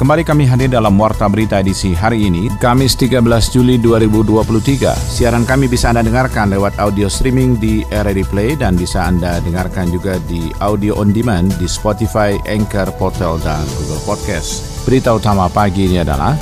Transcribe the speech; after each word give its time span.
Kembali 0.00 0.24
kami 0.24 0.48
hadir 0.48 0.72
dalam 0.72 0.96
Warta 0.96 1.28
Berita 1.28 1.60
edisi 1.60 1.92
hari 1.92 2.24
ini, 2.24 2.48
Kamis 2.56 2.96
13 2.96 3.20
Juli 3.52 3.76
2023. 3.76 4.96
Siaran 4.96 5.44
kami 5.44 5.68
bisa 5.68 5.92
Anda 5.92 6.00
dengarkan 6.00 6.48
lewat 6.56 6.80
audio 6.80 7.04
streaming 7.04 7.60
di 7.60 7.84
RRD 7.92 8.24
Play 8.32 8.56
dan 8.56 8.80
bisa 8.80 9.04
Anda 9.04 9.44
dengarkan 9.44 9.92
juga 9.92 10.16
di 10.24 10.56
audio 10.64 10.96
on 10.96 11.12
demand 11.12 11.52
di 11.60 11.68
Spotify, 11.68 12.32
Anchor, 12.48 12.88
Portal, 12.96 13.44
dan 13.44 13.60
Google 13.76 14.00
Podcast. 14.08 14.64
Berita 14.88 15.12
utama 15.12 15.52
pagi 15.52 15.84
ini 15.84 16.00
adalah 16.00 16.32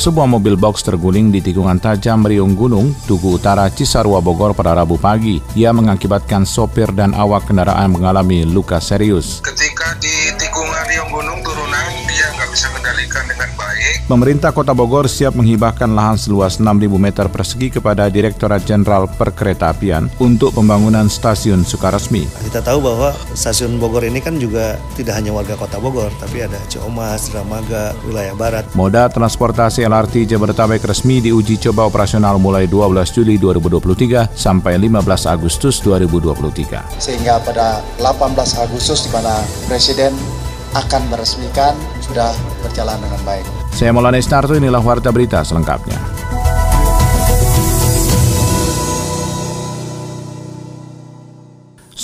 sebuah 0.00 0.24
mobil 0.24 0.56
box 0.56 0.80
terguling 0.80 1.28
di 1.28 1.44
tikungan 1.44 1.76
tajam 1.76 2.24
Riung 2.24 2.56
Gunung, 2.56 2.96
Tugu 3.04 3.36
Utara, 3.36 3.68
Cisarua, 3.68 4.24
Bogor 4.24 4.56
pada 4.56 4.72
Rabu 4.72 4.96
pagi. 4.96 5.44
Ia 5.52 5.76
mengakibatkan 5.76 6.48
sopir 6.48 6.88
dan 6.96 7.12
awak 7.12 7.44
kendaraan 7.44 7.92
mengalami 7.92 8.48
luka 8.48 8.80
serius. 8.80 9.44
Ketika 9.44 10.00
di 10.00 10.19
kendalikan 13.10 13.26
dengan 13.26 13.50
baik. 13.58 13.94
Pemerintah 14.06 14.50
Kota 14.54 14.72
Bogor 14.74 15.10
siap 15.10 15.34
menghibahkan 15.34 15.90
lahan 15.90 16.18
seluas 16.18 16.58
6.000 16.62 16.86
meter 16.94 17.26
persegi 17.30 17.68
kepada 17.78 18.06
Direktorat 18.06 18.62
Jenderal 18.62 19.10
Perkeretaapian 19.10 20.10
untuk 20.22 20.54
pembangunan 20.54 21.10
stasiun 21.10 21.66
Sukaresmi. 21.66 22.26
Kita 22.46 22.62
tahu 22.62 22.78
bahwa 22.82 23.10
stasiun 23.34 23.78
Bogor 23.82 24.06
ini 24.06 24.22
kan 24.22 24.38
juga 24.38 24.78
tidak 24.94 25.18
hanya 25.18 25.34
warga 25.34 25.58
Kota 25.58 25.82
Bogor, 25.82 26.10
tapi 26.18 26.46
ada 26.46 26.58
Ciamas, 26.70 27.30
Dramaga, 27.30 27.94
wilayah 28.06 28.34
barat. 28.38 28.64
Moda 28.78 29.10
transportasi 29.10 29.82
LRT 29.86 30.30
Jabodetabek 30.30 30.86
resmi 30.86 31.18
diuji 31.22 31.58
coba 31.70 31.86
operasional 31.90 32.38
mulai 32.38 32.70
12 32.70 33.14
Juli 33.14 33.34
2023 33.38 34.30
sampai 34.34 34.78
15 34.78 35.26
Agustus 35.26 35.82
2023. 35.82 37.02
Sehingga 37.02 37.42
pada 37.42 37.82
18 37.98 38.36
Agustus 38.58 39.06
di 39.06 39.10
mana 39.10 39.42
Presiden 39.66 40.39
akan 40.74 41.02
meresmikan 41.10 41.74
sudah 41.98 42.30
berjalan 42.62 42.98
dengan 43.02 43.20
baik. 43.26 43.46
Saya 43.74 43.90
Maulana 43.90 44.18
Isnarto, 44.20 44.54
inilah 44.54 44.82
Warta 44.82 45.10
Berita 45.10 45.42
selengkapnya. 45.42 46.19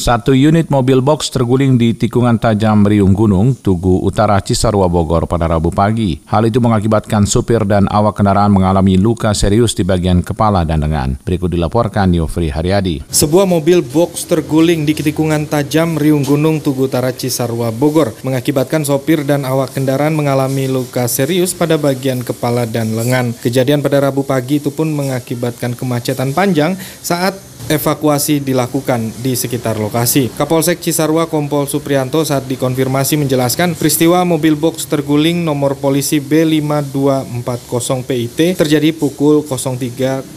Satu 0.07 0.39
unit 0.39 0.71
mobil 0.71 1.03
box 1.03 1.35
terguling 1.35 1.83
di 1.83 1.91
tikungan 1.91 2.39
tajam 2.39 2.87
Riung 2.87 3.11
Gunung, 3.11 3.59
Tugu 3.59 3.99
Utara 4.07 4.39
Cisarua 4.39 4.87
Bogor 4.87 5.27
pada 5.27 5.51
Rabu 5.51 5.75
pagi. 5.75 6.23
Hal 6.31 6.47
itu 6.47 6.63
mengakibatkan 6.63 7.27
supir 7.27 7.67
dan 7.67 7.91
awak 7.91 8.23
kendaraan 8.23 8.55
mengalami 8.55 8.95
luka 8.95 9.35
serius 9.35 9.75
di 9.75 9.83
bagian 9.83 10.23
kepala 10.23 10.63
dan 10.63 10.87
lengan. 10.87 11.19
Berikut 11.27 11.51
dilaporkan 11.51 12.15
Yofri 12.15 12.55
Haryadi. 12.55 13.03
Sebuah 13.11 13.51
mobil 13.51 13.83
box 13.83 14.31
terguling 14.31 14.87
di 14.87 14.95
tikungan 14.95 15.51
tajam 15.51 15.99
Riung 15.99 16.23
Gunung, 16.23 16.63
Tugu 16.63 16.87
Utara 16.87 17.11
Cisarua 17.11 17.75
Bogor, 17.75 18.15
mengakibatkan 18.23 18.87
sopir 18.87 19.27
dan 19.27 19.43
awak 19.43 19.75
kendaraan 19.75 20.15
mengalami 20.15 20.71
luka 20.71 21.11
serius 21.11 21.51
pada 21.51 21.83
bagian 21.83 22.23
kepala 22.23 22.63
dan 22.63 22.95
lengan. 22.95 23.35
Kejadian 23.43 23.83
pada 23.83 23.99
Rabu 24.07 24.23
pagi 24.23 24.63
itu 24.63 24.71
pun 24.71 24.87
mengakibatkan 24.87 25.75
kemacetan 25.75 26.31
panjang 26.31 26.79
saat 27.03 27.35
evakuasi 27.67 28.39
dilakukan 28.39 29.11
di 29.21 29.35
sekitar 29.35 29.75
lokasi. 29.75 29.96
Kapolsek 30.37 30.85
Cisarua 30.85 31.25
Kompol 31.25 31.65
Suprianto 31.73 32.21
saat 32.21 32.45
dikonfirmasi 32.45 33.17
menjelaskan 33.17 33.73
peristiwa 33.73 34.29
mobil 34.29 34.53
box 34.53 34.85
terguling 34.85 35.41
nomor 35.41 35.73
polisi 35.81 36.21
B5240 36.21 38.05
PIT 38.05 38.61
terjadi 38.61 38.93
pukul 38.93 39.41
03.30 39.41 40.37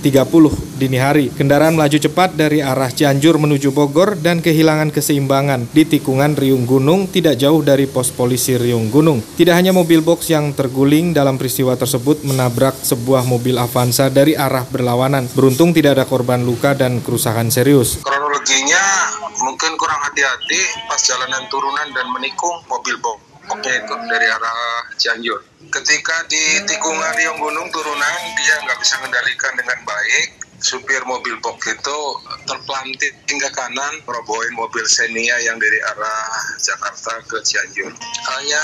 dini 0.79 0.95
hari. 0.95 1.27
Kendaraan 1.35 1.75
melaju 1.75 1.99
cepat 1.99 2.39
dari 2.39 2.63
arah 2.63 2.87
Cianjur 2.87 3.35
menuju 3.35 3.75
Bogor 3.75 4.15
dan 4.15 4.39
kehilangan 4.39 4.95
keseimbangan 4.95 5.67
di 5.75 5.83
tikungan 5.83 6.39
Riung 6.39 6.63
Gunung 6.63 7.11
tidak 7.11 7.35
jauh 7.35 7.59
dari 7.59 7.83
pos 7.83 8.15
polisi 8.15 8.55
Riung 8.55 8.87
Gunung. 8.87 9.19
Tidak 9.35 9.51
hanya 9.51 9.75
mobil 9.75 9.99
box 9.99 10.31
yang 10.31 10.55
terguling 10.55 11.11
dalam 11.11 11.35
peristiwa 11.35 11.75
tersebut 11.75 12.23
menabrak 12.23 12.79
sebuah 12.79 13.27
mobil 13.27 13.59
Avanza 13.59 14.07
dari 14.07 14.39
arah 14.39 14.63
berlawanan. 14.63 15.27
Beruntung 15.35 15.75
tidak 15.75 15.99
ada 15.99 16.05
korban 16.07 16.47
luka 16.47 16.71
dan 16.71 17.03
kerusakan 17.03 17.51
serius. 17.51 17.99
Kronologinya 17.99 19.08
mungkin 19.43 19.75
kurang 19.79 19.99
hati-hati 20.07 20.61
pas 20.87 20.99
jalanan 21.03 21.43
turunan 21.47 21.87
dan 21.95 22.07
menikung 22.11 22.59
mobil 22.67 22.95
boknya 22.99 23.81
itu 23.81 23.93
dari 24.07 24.27
arah 24.29 24.85
Cianjur. 24.99 25.39
Ketika 25.69 26.25
di 26.29 26.63
tikungan 26.69 27.11
Riung 27.17 27.39
Gunung 27.41 27.67
turunan 27.73 28.19
dia 28.37 28.55
nggak 28.63 28.79
bisa 28.79 29.01
mengendalikan 29.01 29.53
dengan 29.57 29.79
baik 29.85 30.39
supir 30.59 30.99
mobil 31.07 31.39
box 31.39 31.71
itu 31.71 31.99
terpelanting 32.43 33.15
hingga 33.31 33.49
kanan 33.55 34.03
merobohin 34.03 34.51
mobil 34.59 34.83
Xenia 34.83 35.39
yang 35.39 35.55
dari 35.55 35.79
arah 35.95 36.23
Jakarta 36.59 37.23
ke 37.25 37.39
Cianjur. 37.41 37.95
Hanya 38.27 38.63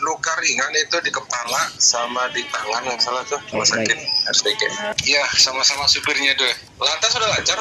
luka 0.00 0.32
ringan 0.40 0.72
itu 0.72 0.96
di 1.04 1.12
kepala 1.12 1.68
sama 1.76 2.32
di 2.32 2.40
tangan 2.48 2.88
yang 2.88 3.00
salah 3.00 3.22
tuh 3.28 3.40
rumah 3.52 3.68
sakit. 3.68 3.96
Iya, 5.04 5.24
sama-sama 5.36 5.84
supirnya 5.84 6.32
tuh. 6.34 6.48
Lantas 6.84 7.10
sudah 7.16 7.28
lancar. 7.32 7.58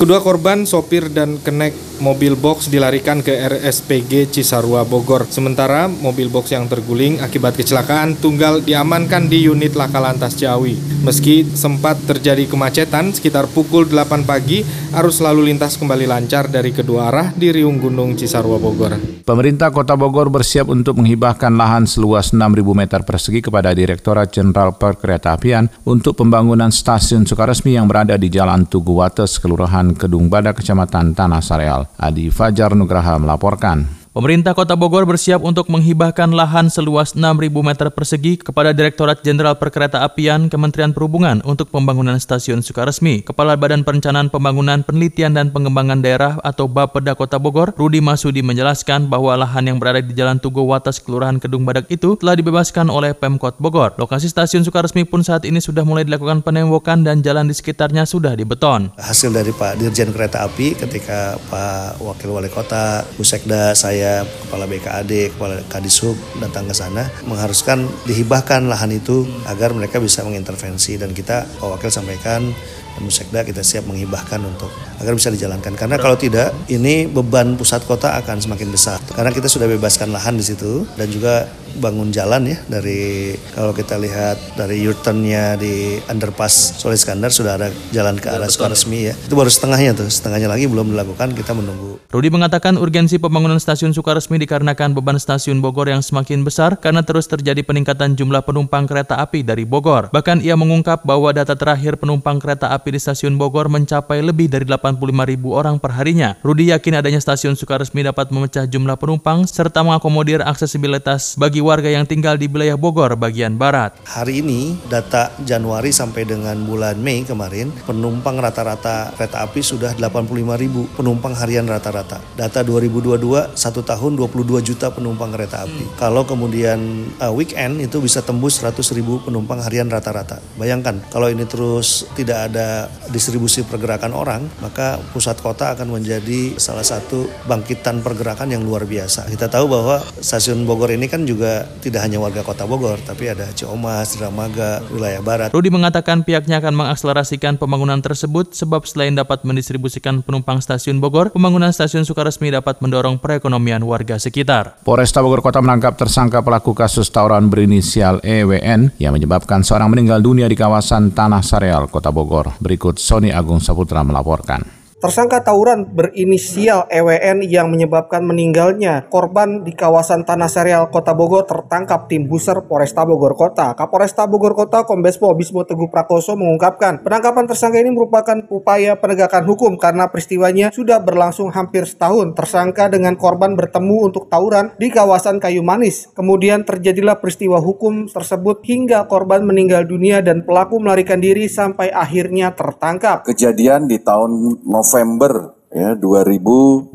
Kedua 0.00 0.18
korban, 0.24 0.64
sopir 0.64 1.12
dan 1.12 1.36
kenek 1.44 1.76
mobil 2.00 2.34
box 2.34 2.72
dilarikan 2.72 3.20
ke 3.20 3.36
RSPG 3.36 4.32
Cisarua 4.32 4.88
Bogor. 4.88 5.28
Sementara 5.28 5.92
mobil 5.92 6.32
box 6.32 6.56
yang 6.56 6.66
terguling 6.66 7.20
akibat 7.20 7.52
kecelakaan 7.54 8.16
tunggal 8.16 8.64
diamankan 8.64 9.28
di 9.28 9.44
unit 9.44 9.76
laka 9.76 10.00
lantas 10.00 10.34
Ciawi. 10.40 11.04
Meski 11.04 11.44
sempat 11.52 12.00
terjadi 12.08 12.48
kemacetan, 12.48 13.12
sekitar 13.12 13.44
pukul 13.52 13.84
8 13.86 14.24
pagi, 14.24 14.64
arus 14.96 15.20
lalu 15.20 15.52
lintas 15.52 15.76
kembali 15.76 16.08
lancar 16.08 16.48
dari 16.48 16.72
kedua 16.72 17.12
arah 17.12 17.28
di 17.36 17.52
Riung 17.52 17.76
Gunung 17.76 18.16
Cisarua 18.16 18.56
Bogor. 18.56 19.22
Pemerintah 19.22 19.70
Kota 19.70 19.94
Bogor 19.94 20.32
bersiap 20.32 20.66
untuk 20.72 20.98
menghibahkan 20.98 21.54
lahan 21.54 21.86
seluas 21.86 22.34
6.000 22.34 22.58
meter 22.74 23.00
persegi 23.06 23.38
kepada 23.38 23.70
Direktorat 23.70 24.34
Jenderal 24.34 24.74
Perkeretaapian 24.74 25.70
untuk 25.86 26.18
pembangunan 26.18 26.74
stasiun 26.74 27.22
Sukaresmi 27.28 27.78
yang 27.78 27.86
berada 27.86 28.18
di 28.18 28.26
Jalan 28.26 28.61
Tugu 28.66 28.98
Wates, 28.98 29.38
Kelurahan 29.38 29.94
Kedung 29.94 30.26
Bada, 30.26 30.50
Kecamatan 30.50 31.14
Tanah 31.14 31.40
Sareal. 31.40 31.86
Adi 31.96 32.28
Fajar 32.28 32.74
Nugraha 32.74 33.16
melaporkan. 33.16 34.01
Pemerintah 34.12 34.52
Kota 34.52 34.76
Bogor 34.76 35.08
bersiap 35.08 35.40
untuk 35.40 35.72
menghibahkan 35.72 36.36
lahan 36.36 36.68
seluas 36.68 37.16
6.000 37.16 37.48
meter 37.48 37.88
persegi 37.88 38.36
kepada 38.36 38.76
Direktorat 38.76 39.24
Jenderal 39.24 39.56
Perkeretaapian 39.56 40.52
Kementerian 40.52 40.92
Perhubungan 40.92 41.40
untuk 41.48 41.72
pembangunan 41.72 42.20
stasiun 42.20 42.60
Sukaresmi. 42.60 43.24
Kepala 43.24 43.56
Badan 43.56 43.88
Perencanaan 43.88 44.28
Pembangunan 44.28 44.84
Penelitian 44.84 45.32
dan 45.32 45.48
Pengembangan 45.48 46.04
Daerah 46.04 46.36
atau 46.44 46.68
Bapeda 46.68 47.16
Kota 47.16 47.40
Bogor, 47.40 47.72
Rudi 47.72 48.04
Masudi 48.04 48.44
menjelaskan 48.44 49.08
bahwa 49.08 49.32
lahan 49.32 49.72
yang 49.72 49.80
berada 49.80 50.04
di 50.04 50.12
Jalan 50.12 50.36
Tugu 50.36 50.60
Watas 50.60 51.00
Kelurahan 51.00 51.40
Kedung 51.40 51.64
Badak 51.64 51.88
itu 51.88 52.12
telah 52.20 52.36
dibebaskan 52.36 52.92
oleh 52.92 53.16
Pemkot 53.16 53.56
Bogor. 53.64 53.96
Lokasi 53.96 54.28
stasiun 54.28 54.60
Sukaresmi 54.60 55.08
pun 55.08 55.24
saat 55.24 55.48
ini 55.48 55.56
sudah 55.56 55.88
mulai 55.88 56.04
dilakukan 56.04 56.44
penembokan 56.44 57.00
dan 57.00 57.24
jalan 57.24 57.48
di 57.48 57.56
sekitarnya 57.56 58.04
sudah 58.04 58.36
dibeton. 58.36 58.92
Hasil 59.00 59.32
dari 59.32 59.56
Pak 59.56 59.80
Dirjen 59.80 60.12
Kereta 60.12 60.44
Api 60.44 60.76
ketika 60.76 61.40
Pak 61.48 61.96
Wakil 62.04 62.28
Wali 62.28 62.52
Kota, 62.52 63.08
Busekda, 63.16 63.72
saya 63.72 64.01
saya, 64.02 64.26
kepala 64.26 64.66
BKAD, 64.66 65.30
kepala 65.30 65.62
Kadisub 65.70 66.18
datang 66.42 66.66
ke 66.66 66.74
sana 66.74 67.06
mengharuskan 67.22 67.86
dihibahkan 68.02 68.66
lahan 68.66 68.90
itu 68.90 69.22
agar 69.46 69.70
mereka 69.70 70.02
bisa 70.02 70.26
mengintervensi 70.26 70.98
dan 70.98 71.14
kita 71.14 71.46
Wakil 71.62 71.86
sampaikan 71.86 72.50
dan 72.96 73.08
Sekda 73.12 73.40
kita 73.44 73.60
siap 73.60 73.84
menghibahkan 73.84 74.40
untuk 74.40 74.72
agar 75.00 75.12
bisa 75.12 75.28
dijalankan 75.28 75.76
karena 75.76 76.00
kalau 76.00 76.16
tidak 76.16 76.54
ini 76.72 77.08
beban 77.08 77.56
pusat 77.60 77.84
kota 77.84 78.16
akan 78.20 78.40
semakin 78.40 78.72
besar 78.72 78.98
karena 79.12 79.30
kita 79.32 79.48
sudah 79.48 79.68
bebaskan 79.68 80.10
lahan 80.10 80.36
di 80.36 80.44
situ 80.44 80.88
dan 80.96 81.08
juga 81.12 81.48
bangun 81.78 82.12
jalan 82.12 82.52
ya 82.52 82.58
dari 82.68 83.32
kalau 83.54 83.72
kita 83.72 83.96
lihat 83.96 84.36
dari 84.58 84.84
U-turn-nya 84.84 85.56
di 85.56 85.96
underpass 86.10 86.76
Soleh 86.76 86.98
Skandar 86.98 87.32
sudah 87.32 87.56
ada 87.56 87.68
jalan 87.94 88.18
ke 88.18 88.28
arah 88.28 88.48
Sukaresmi 88.50 89.12
ya. 89.12 89.14
Itu 89.14 89.38
baru 89.38 89.48
setengahnya 89.48 89.96
tuh, 89.96 90.08
setengahnya 90.10 90.50
lagi 90.50 90.68
belum 90.68 90.92
dilakukan, 90.92 91.32
kita 91.32 91.54
menunggu. 91.54 92.02
Rudi 92.12 92.28
mengatakan 92.28 92.76
urgensi 92.76 93.16
pembangunan 93.16 93.56
stasiun 93.56 93.94
Sukaresmi 93.94 94.36
dikarenakan 94.42 94.92
beban 94.92 95.16
stasiun 95.16 95.62
Bogor 95.62 95.88
yang 95.88 96.02
semakin 96.02 96.42
besar 96.42 96.76
karena 96.76 97.06
terus 97.06 97.30
terjadi 97.30 97.62
peningkatan 97.64 98.18
jumlah 98.18 98.42
penumpang 98.44 98.84
kereta 98.84 99.16
api 99.22 99.46
dari 99.46 99.62
Bogor. 99.64 100.10
Bahkan 100.12 100.42
ia 100.44 100.58
mengungkap 100.58 101.06
bahwa 101.06 101.30
data 101.30 101.54
terakhir 101.54 101.96
penumpang 101.96 102.42
kereta 102.42 102.74
api 102.74 102.81
api 102.82 102.98
di 102.98 102.98
stasiun 102.98 103.38
Bogor 103.38 103.70
mencapai 103.70 104.18
lebih 104.26 104.50
dari 104.50 104.66
85 104.66 104.98
ribu 105.30 105.54
orang 105.54 105.78
perharinya. 105.78 106.34
Rudi 106.42 106.74
yakin 106.74 106.98
adanya 106.98 107.22
stasiun 107.22 107.54
Sukaresmi 107.54 108.02
dapat 108.02 108.34
memecah 108.34 108.66
jumlah 108.66 108.98
penumpang 108.98 109.46
serta 109.46 109.86
mengakomodir 109.86 110.42
aksesibilitas 110.42 111.38
bagi 111.38 111.62
warga 111.62 111.86
yang 111.86 112.02
tinggal 112.02 112.34
di 112.34 112.50
wilayah 112.50 112.74
Bogor 112.74 113.14
bagian 113.14 113.54
barat. 113.54 113.94
Hari 114.02 114.42
ini 114.42 114.74
data 114.90 115.30
Januari 115.46 115.94
sampai 115.94 116.26
dengan 116.26 116.58
bulan 116.66 116.98
Mei 116.98 117.22
kemarin 117.22 117.70
penumpang 117.86 118.42
rata-rata 118.42 119.14
kereta 119.14 119.46
api 119.46 119.62
sudah 119.62 119.94
85 119.94 120.34
ribu 120.58 120.90
penumpang 120.98 121.38
harian 121.38 121.70
rata-rata. 121.70 122.18
Data 122.34 122.66
2022 122.66 123.54
satu 123.54 123.86
tahun 123.86 124.18
22 124.18 124.58
juta 124.58 124.90
penumpang 124.90 125.30
kereta 125.30 125.70
api. 125.70 125.84
Hmm. 125.86 125.94
Kalau 125.94 126.26
kemudian 126.26 127.06
uh, 127.22 127.30
weekend 127.30 127.78
itu 127.78 128.02
bisa 128.02 128.26
tembus 128.26 128.58
100 128.58 128.82
ribu 128.98 129.22
penumpang 129.22 129.62
harian 129.62 129.86
rata-rata. 129.86 130.42
Bayangkan 130.58 130.98
kalau 131.12 131.28
ini 131.28 131.44
terus 131.44 132.08
tidak 132.16 132.48
ada 132.48 132.71
distribusi 133.10 133.64
pergerakan 133.66 134.12
orang, 134.12 134.42
maka 134.60 135.00
pusat 135.12 135.38
kota 135.40 135.74
akan 135.74 135.98
menjadi 135.98 136.56
salah 136.56 136.84
satu 136.84 137.28
bangkitan 137.46 138.00
pergerakan 138.00 138.52
yang 138.52 138.62
luar 138.62 138.84
biasa. 138.84 139.28
Kita 139.28 139.48
tahu 139.48 139.68
bahwa 139.68 140.02
stasiun 140.20 140.64
Bogor 140.64 140.92
ini 140.94 141.06
kan 141.10 141.24
juga 141.24 141.66
tidak 141.80 142.04
hanya 142.04 142.18
warga 142.22 142.42
kota 142.44 142.64
Bogor, 142.68 142.98
tapi 143.02 143.28
ada 143.30 143.48
Ciomas, 143.52 144.16
Dramaga, 144.16 144.82
wilayah 144.90 145.22
barat. 145.22 145.48
Rudi 145.52 145.70
mengatakan 145.72 146.24
pihaknya 146.24 146.58
akan 146.62 146.74
mengakselerasikan 146.74 147.58
pembangunan 147.60 147.98
tersebut 148.00 148.54
sebab 148.54 148.84
selain 148.88 149.14
dapat 149.16 149.42
mendistribusikan 149.42 150.24
penumpang 150.24 150.62
stasiun 150.62 150.98
Bogor, 151.02 151.30
pembangunan 151.34 151.70
stasiun 151.70 152.06
Sukaresmi 152.06 152.52
dapat 152.52 152.78
mendorong 152.80 153.18
perekonomian 153.18 153.82
warga 153.84 154.16
sekitar. 154.16 154.78
Polresta 154.86 155.20
Bogor 155.20 155.42
Kota 155.42 155.58
menangkap 155.58 155.98
tersangka 155.98 156.42
pelaku 156.42 156.72
kasus 156.72 157.10
tawuran 157.10 157.50
berinisial 157.50 158.22
EWN 158.22 158.94
yang 158.98 159.12
menyebabkan 159.12 159.66
seorang 159.66 159.90
meninggal 159.90 160.22
dunia 160.22 160.46
di 160.46 160.54
kawasan 160.54 161.10
Tanah 161.10 161.42
Sareal, 161.42 161.90
Kota 161.90 162.14
Bogor. 162.14 162.56
Berikut 162.62 163.02
Sony 163.02 163.34
Agung 163.34 163.58
Saputra 163.58 164.06
melaporkan. 164.06 164.81
Tersangka 165.02 165.42
tawuran 165.42 165.90
berinisial 165.90 166.86
EWN 166.86 167.42
yang 167.50 167.74
menyebabkan 167.74 168.22
meninggalnya 168.22 169.10
korban 169.10 169.66
di 169.66 169.74
kawasan 169.74 170.22
Tanah 170.22 170.46
Serial 170.46 170.94
Kota 170.94 171.10
Bogor 171.10 171.42
tertangkap 171.42 172.06
tim 172.06 172.30
Buser 172.30 172.62
Polresta 172.70 173.02
Bogor 173.02 173.34
Kota. 173.34 173.74
Kapolresta 173.74 174.30
Bogor 174.30 174.54
Kota 174.54 174.86
Kombes 174.86 175.18
Pol 175.18 175.34
Bismo 175.34 175.66
Teguh 175.66 175.90
Prakoso 175.90 176.38
mengungkapkan 176.38 177.02
penangkapan 177.02 177.50
tersangka 177.50 177.82
ini 177.82 177.90
merupakan 177.90 178.46
upaya 178.46 178.94
penegakan 178.94 179.42
hukum 179.42 179.74
karena 179.74 180.06
peristiwanya 180.06 180.70
sudah 180.70 181.02
berlangsung 181.02 181.50
hampir 181.50 181.82
setahun. 181.82 182.38
Tersangka 182.38 182.86
dengan 182.86 183.18
korban 183.18 183.58
bertemu 183.58 184.06
untuk 184.06 184.30
tawuran 184.30 184.70
di 184.78 184.86
kawasan 184.86 185.42
Kayu 185.42 185.66
Manis. 185.66 186.14
Kemudian 186.14 186.62
terjadilah 186.62 187.18
peristiwa 187.18 187.58
hukum 187.58 188.06
tersebut 188.06 188.62
hingga 188.62 189.10
korban 189.10 189.42
meninggal 189.42 189.82
dunia 189.82 190.22
dan 190.22 190.46
pelaku 190.46 190.78
melarikan 190.78 191.18
diri 191.18 191.50
sampai 191.50 191.90
akhirnya 191.90 192.54
tertangkap. 192.54 193.26
Kejadian 193.26 193.90
di 193.90 193.98
tahun 193.98 194.62
November 194.62 194.91
November 194.92 195.56
ya 195.72 195.96
2022 195.96 196.92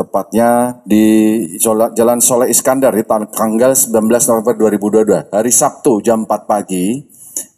tepatnya 0.00 0.80
di 0.88 1.04
Jalan 1.60 2.24
Soleh 2.24 2.48
Iskandar 2.48 2.96
di 2.96 3.04
tanggal 3.04 3.76
19 3.76 3.92
November 4.08 4.56
2022 5.04 5.28
hari 5.28 5.52
Sabtu 5.52 6.00
jam 6.00 6.24
4 6.24 6.48
pagi. 6.48 7.04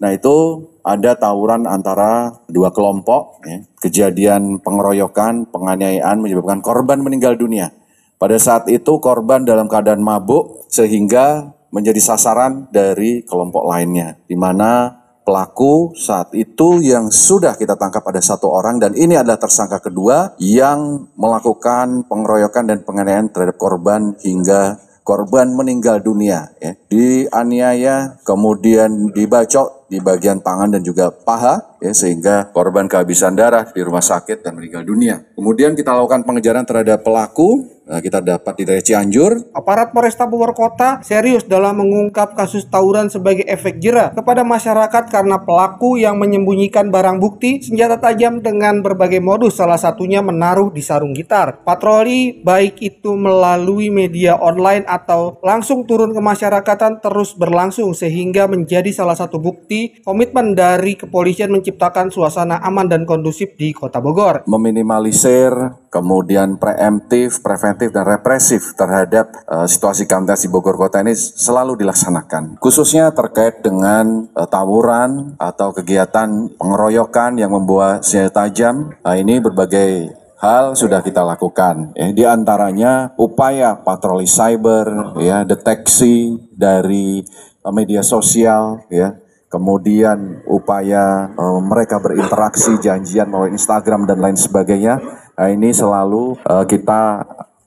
Nah 0.02 0.10
itu 0.10 0.66
ada 0.82 1.14
tawuran 1.14 1.62
antara 1.70 2.42
dua 2.50 2.74
kelompok, 2.74 3.46
ya. 3.46 3.62
kejadian 3.78 4.58
pengeroyokan, 4.66 5.46
penganiayaan 5.46 6.18
menyebabkan 6.18 6.58
korban 6.58 6.98
meninggal 7.06 7.38
dunia. 7.38 7.70
Pada 8.18 8.34
saat 8.42 8.66
itu 8.66 8.98
korban 8.98 9.46
dalam 9.46 9.70
keadaan 9.70 10.02
mabuk 10.02 10.66
sehingga 10.72 11.54
menjadi 11.70 12.00
sasaran 12.02 12.66
dari 12.72 13.22
kelompok 13.22 13.68
lainnya, 13.68 14.16
di 14.26 14.34
mana 14.34 15.04
pelaku 15.26 15.90
saat 15.98 16.30
itu 16.38 16.78
yang 16.86 17.10
sudah 17.10 17.58
kita 17.58 17.74
tangkap 17.74 18.06
ada 18.06 18.22
satu 18.22 18.46
orang 18.46 18.78
dan 18.78 18.94
ini 18.94 19.18
adalah 19.18 19.42
tersangka 19.42 19.82
kedua 19.82 20.38
yang 20.38 21.10
melakukan 21.18 22.06
pengeroyokan 22.06 22.70
dan 22.70 22.86
penganiayaan 22.86 23.34
terhadap 23.34 23.58
korban 23.58 24.14
hingga 24.22 24.78
korban 25.02 25.50
meninggal 25.50 25.98
dunia 25.98 26.54
ya. 26.62 26.78
Dianiaya 26.86 28.22
kemudian 28.22 29.10
dibacok 29.10 29.85
di 29.86 30.02
bagian 30.02 30.42
tangan 30.42 30.74
dan 30.74 30.82
juga 30.82 31.14
paha 31.14 31.78
ya 31.78 31.94
sehingga 31.94 32.50
korban 32.50 32.90
kehabisan 32.90 33.38
darah 33.38 33.66
di 33.70 33.80
rumah 33.82 34.02
sakit 34.02 34.42
dan 34.42 34.58
meninggal 34.58 34.82
dunia. 34.82 35.22
Kemudian 35.38 35.78
kita 35.78 35.94
lakukan 35.94 36.26
pengejaran 36.26 36.66
terhadap 36.66 37.06
pelaku 37.06 37.76
Nah, 37.86 38.02
kita 38.02 38.18
dapat 38.18 38.58
di 38.58 38.64
daerah 38.66 38.82
Cianjur. 38.82 39.54
Aparat 39.54 39.94
Polresta 39.94 40.26
Bogor 40.26 40.58
Kota 40.58 40.98
serius 41.06 41.46
dalam 41.46 41.78
mengungkap 41.78 42.34
kasus 42.34 42.66
tawuran 42.66 43.06
sebagai 43.06 43.46
efek 43.46 43.78
jera 43.78 44.10
kepada 44.10 44.42
masyarakat 44.42 45.06
karena 45.06 45.38
pelaku 45.38 45.94
yang 45.94 46.18
menyembunyikan 46.18 46.90
barang 46.90 47.22
bukti 47.22 47.62
senjata 47.62 48.02
tajam 48.02 48.42
dengan 48.42 48.82
berbagai 48.82 49.22
modus 49.22 49.62
salah 49.62 49.78
satunya 49.78 50.18
menaruh 50.18 50.74
di 50.74 50.82
sarung 50.82 51.14
gitar. 51.14 51.62
Patroli 51.62 52.42
baik 52.42 52.82
itu 52.82 53.14
melalui 53.14 53.94
media 53.94 54.34
online 54.34 54.82
atau 54.90 55.38
langsung 55.46 55.86
turun 55.86 56.10
ke 56.10 56.18
masyarakatan 56.18 56.98
terus 56.98 57.38
berlangsung 57.38 57.94
sehingga 57.94 58.50
menjadi 58.50 58.90
salah 58.90 59.14
satu 59.14 59.38
bukti 59.38 59.75
komitmen 60.06 60.54
dari 60.56 60.96
kepolisian 60.96 61.52
menciptakan 61.52 62.08
suasana 62.08 62.62
aman 62.62 62.86
dan 62.86 63.02
kondusif 63.04 63.58
di 63.58 63.74
Kota 63.74 64.00
Bogor. 64.00 64.46
Meminimalisir, 64.48 65.52
kemudian 65.92 66.56
preemptif, 66.56 67.42
preventif 67.42 67.90
dan 67.92 68.06
represif 68.06 68.72
terhadap 68.78 69.32
uh, 69.50 69.66
situasi 69.66 70.06
kamtipmas 70.06 70.44
di 70.44 70.48
Bogor 70.48 70.78
Kota 70.80 71.02
ini 71.02 71.12
selalu 71.16 71.76
dilaksanakan. 71.80 72.56
Khususnya 72.62 73.12
terkait 73.12 73.60
dengan 73.60 74.30
uh, 74.32 74.48
tawuran 74.48 75.36
atau 75.36 75.74
kegiatan 75.74 76.54
pengeroyokan 76.56 77.36
yang 77.36 77.52
membawa 77.52 78.00
senjata 78.00 78.46
tajam. 78.46 78.94
Nah, 79.02 79.16
ini 79.16 79.40
berbagai 79.40 80.12
hal 80.36 80.76
sudah 80.76 81.00
kita 81.00 81.24
lakukan. 81.24 81.96
Ya, 81.96 82.12
di 82.12 82.24
antaranya 82.28 83.16
upaya 83.16 83.80
patroli 83.80 84.28
cyber, 84.28 85.16
ya, 85.18 85.42
deteksi 85.42 86.36
dari 86.52 87.24
media 87.72 88.04
sosial, 88.04 88.86
ya, 88.92 89.18
kemudian 89.46 90.42
upaya 90.46 91.30
uh, 91.34 91.60
mereka 91.62 92.02
berinteraksi, 92.02 92.78
janjian 92.82 93.30
melalui 93.30 93.54
Instagram 93.54 94.06
dan 94.06 94.18
lain 94.18 94.38
sebagainya. 94.38 94.98
Nah, 95.36 95.48
ini 95.52 95.70
selalu 95.70 96.38
uh, 96.44 96.64
kita 96.64 97.22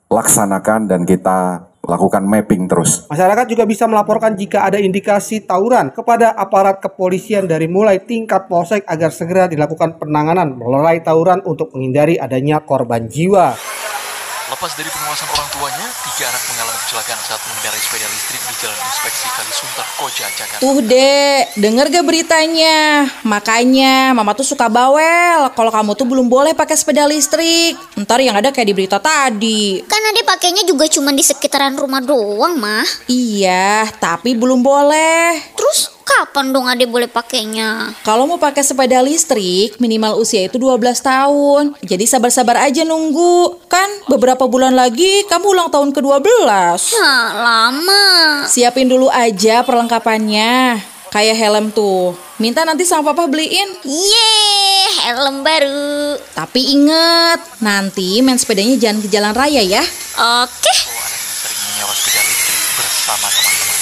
laksanakan 0.09 0.89
dan 0.89 1.05
kita 1.05 1.69
lakukan 1.89 2.21
mapping 2.21 2.69
terus. 2.69 3.09
Masyarakat 3.09 3.45
juga 3.49 3.63
bisa 3.65 3.89
melaporkan 3.89 4.37
jika 4.37 4.67
ada 4.67 4.77
indikasi 4.77 5.41
tawuran 5.41 5.89
kepada 5.89 6.35
aparat 6.37 6.77
kepolisian 6.77 7.49
dari 7.49 7.65
mulai 7.65 7.97
tingkat 8.03 8.45
polsek 8.45 8.85
agar 8.85 9.09
segera 9.09 9.49
dilakukan 9.49 9.97
penanganan 9.97 10.53
melerai 10.53 11.01
tawuran 11.01 11.41
untuk 11.47 11.73
menghindari 11.73 12.21
adanya 12.21 12.61
korban 12.61 13.09
jiwa. 13.09 13.57
Lepas 14.50 14.74
dari 14.74 14.90
pengawasan 14.90 15.30
orang 15.30 15.50
tuanya, 15.54 15.88
tiga 16.10 16.25
anak 16.34 16.42
mengalami 16.50 16.80
kecelakaan 16.81 17.22
saat 17.22 17.38
mengendarai 17.46 17.78
sepeda 17.86 18.10
listrik 18.10 18.42
di 18.50 18.56
Jalan 18.57 18.81
Inspeksi 18.81 19.28
Kalisuntar, 19.30 19.86
Koja, 19.94 20.25
Jakarta. 20.34 20.62
Tuh 20.66 20.81
dek, 20.81 21.54
denger 21.54 21.86
gak 21.94 22.06
beritanya? 22.10 23.06
Makanya 23.30 24.18
mama 24.18 24.34
tuh 24.34 24.50
suka 24.50 24.66
bawel 24.66 25.54
kalau 25.54 25.69
kamu 25.69 25.94
tuh 25.94 26.10
belum 26.10 26.25
boleh 26.25 26.57
pakai 26.57 26.74
sepeda 26.74 27.06
listrik. 27.06 27.78
Ntar 27.94 28.25
yang 28.25 28.41
ada 28.41 28.50
kayak 28.50 28.68
di 28.68 28.74
berita 28.74 28.98
tadi. 28.98 29.86
Kan 29.86 30.01
ada 30.01 30.22
pakainya 30.25 30.65
juga 30.65 30.89
cuma 30.89 31.13
di 31.13 31.22
sekitaran 31.22 31.77
rumah 31.77 32.01
doang, 32.01 32.58
mah. 32.58 32.89
Iya, 33.06 33.86
tapi 34.01 34.34
belum 34.34 34.65
boleh. 34.65 35.46
Terus 35.53 35.88
kapan 36.39 36.55
dong 36.55 36.72
ade 36.72 36.88
boleh 36.88 37.12
pakainya? 37.12 37.91
Kalau 38.00 38.24
mau 38.24 38.39
pakai 38.39 38.63
sepeda 38.63 39.03
listrik, 39.03 39.75
minimal 39.75 40.24
usia 40.24 40.48
itu 40.48 40.55
12 40.55 41.03
tahun. 41.03 41.75
Jadi 41.84 42.08
sabar-sabar 42.08 42.63
aja 42.63 42.88
nunggu. 42.88 43.60
Kan 43.67 44.08
beberapa 44.08 44.48
bulan 44.48 44.72
lagi 44.72 45.27
kamu 45.27 45.51
ulang 45.51 45.67
tahun 45.67 45.91
ke-12. 45.91 46.96
Ya, 46.96 47.15
lama. 47.36 48.08
Siapin 48.48 48.88
dulu 48.88 49.12
aja 49.12 49.67
perlengkapannya. 49.67 50.79
Kayak 51.12 51.36
helm 51.43 51.75
tuh. 51.75 52.15
Minta 52.39 52.63
nanti 52.63 52.88
sama 52.88 53.12
papa 53.12 53.27
beliin. 53.27 53.67
Yeay, 53.84 55.12
helm 55.12 55.43
baru. 55.43 56.15
Tapi 56.39 56.72
inget, 56.72 57.43
nanti 57.60 58.24
main 58.24 58.39
sepedanya 58.39 58.79
jangan 58.79 59.03
ke 59.03 59.12
jalan 59.12 59.36
raya 59.36 59.60
ya. 59.60 59.84
Oke. 60.39 60.72
Sering 61.43 61.60
menyewa 61.67 61.91
sepeda 61.91 62.24
listrik 62.24 62.63
bersama 62.79 63.27
teman-teman. 63.27 63.79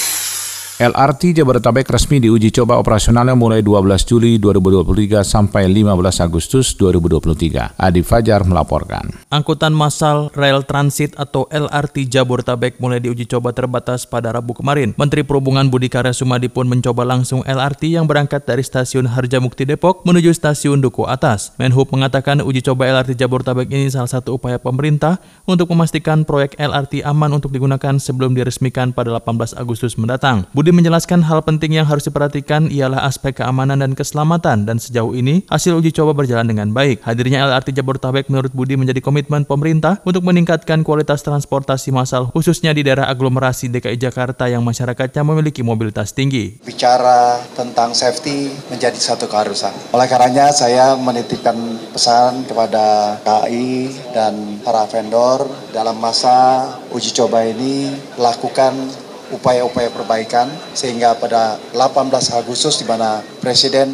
LRT 0.77 1.33
Jabodetabek 1.33 1.89
resmi 1.89 2.21
diuji 2.21 2.53
coba 2.53 2.77
operasionalnya 2.77 3.33
mulai 3.33 3.65
12 3.65 3.97
Juli 4.05 4.37
2023 4.37 5.25
sampai 5.25 5.65
15 5.65 5.89
Agustus 6.21 6.77
2023. 6.77 7.81
Adi 7.81 8.05
Fajar 8.05 8.45
melaporkan. 8.45 9.09
Angkutan 9.33 9.73
massal 9.73 10.29
rel 10.37 10.61
transit 10.69 11.17
atau 11.17 11.49
LRT 11.49 12.13
Jabodetabek 12.13 12.77
mulai 12.77 13.01
diuji 13.01 13.25
coba 13.25 13.57
terbatas 13.57 14.05
pada 14.05 14.29
Rabu 14.29 14.53
kemarin. 14.53 14.93
Menteri 15.01 15.25
Perhubungan 15.25 15.65
Budi 15.65 15.89
Karya 15.89 16.13
Sumadi 16.13 16.45
pun 16.45 16.69
mencoba 16.69 17.09
langsung 17.09 17.41
LRT 17.41 17.97
yang 17.97 18.05
berangkat 18.05 18.45
dari 18.45 18.61
stasiun 18.61 19.09
Harjamukti 19.09 19.65
Depok 19.65 20.05
menuju 20.05 20.29
stasiun 20.29 20.77
Duku 20.77 21.09
Atas. 21.09 21.57
Menhub 21.57 21.89
mengatakan 21.89 22.37
uji 22.45 22.61
coba 22.61 22.85
LRT 22.85 23.17
Jabodetabek 23.17 23.65
ini 23.73 23.89
salah 23.89 24.13
satu 24.13 24.37
upaya 24.37 24.61
pemerintah 24.61 25.17
untuk 25.49 25.73
memastikan 25.73 26.21
proyek 26.21 26.53
LRT 26.61 27.01
aman 27.01 27.33
untuk 27.33 27.49
digunakan 27.49 27.97
sebelum 27.97 28.37
diresmikan 28.37 28.93
pada 28.93 29.17
18 29.17 29.57
Agustus 29.57 29.97
mendatang. 29.97 30.45
Budi 30.67 30.83
menjelaskan 30.83 31.23
hal 31.23 31.47
penting 31.47 31.79
yang 31.79 31.87
harus 31.87 32.11
diperhatikan 32.11 32.67
ialah 32.67 33.07
aspek 33.07 33.39
keamanan 33.39 33.79
dan 33.79 33.95
keselamatan 33.95 34.67
dan 34.67 34.75
sejauh 34.83 35.15
ini 35.15 35.47
hasil 35.47 35.79
uji 35.79 35.95
coba 35.95 36.11
berjalan 36.11 36.43
dengan 36.43 36.75
baik. 36.75 37.07
Hadirnya 37.07 37.47
LRT 37.47 37.71
Jabodetabek 37.71 38.27
menurut 38.27 38.51
Budi 38.51 38.75
menjadi 38.75 38.99
komitmen 38.99 39.47
pemerintah 39.47 40.03
untuk 40.03 40.27
meningkatkan 40.27 40.83
kualitas 40.83 41.23
transportasi 41.23 41.95
massal 41.95 42.27
khususnya 42.35 42.75
di 42.75 42.83
daerah 42.83 43.07
aglomerasi 43.07 43.71
DKI 43.71 43.95
Jakarta 43.95 44.51
yang 44.51 44.59
masyarakatnya 44.59 45.23
memiliki 45.23 45.63
mobilitas 45.63 46.11
tinggi. 46.11 46.59
Bicara 46.59 47.39
tentang 47.55 47.95
safety 47.95 48.51
menjadi 48.67 48.99
satu 48.99 49.31
keharusan. 49.31 49.71
Oleh 49.95 50.11
karenanya 50.11 50.51
saya 50.51 50.99
menitipkan 50.99 51.55
pesan 51.95 52.43
kepada 52.43 53.15
KAI 53.23 53.87
dan 54.11 54.59
para 54.67 54.83
vendor 54.91 55.47
dalam 55.71 55.95
masa 55.95 56.67
uji 56.91 57.15
coba 57.15 57.47
ini 57.47 57.87
lakukan 58.19 59.06
upaya-upaya 59.31 59.91
perbaikan 59.91 60.47
sehingga 60.71 61.15
pada 61.17 61.59
18 61.75 62.11
Agustus 62.37 62.79
di 62.79 62.85
mana 62.87 63.19
Presiden 63.43 63.93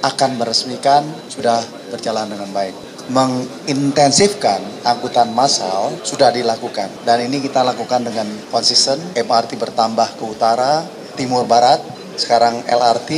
akan 0.00 0.40
meresmikan 0.40 1.04
sudah 1.28 1.60
berjalan 1.92 2.28
dengan 2.32 2.48
baik. 2.52 2.72
Mengintensifkan 3.10 4.62
angkutan 4.86 5.34
massal 5.34 5.90
sudah 6.06 6.30
dilakukan 6.30 6.88
dan 7.02 7.20
ini 7.26 7.42
kita 7.42 7.66
lakukan 7.66 8.06
dengan 8.06 8.28
konsisten 8.54 8.96
MRT 9.18 9.58
bertambah 9.58 10.14
ke 10.14 10.24
utara, 10.24 10.86
timur 11.18 11.42
barat, 11.44 11.82
sekarang 12.14 12.62
LRT 12.70 13.10